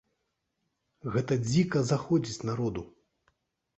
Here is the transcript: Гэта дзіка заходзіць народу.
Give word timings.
Гэта 1.15 1.37
дзіка 1.47 1.85
заходзіць 1.93 2.45
народу. 2.51 2.81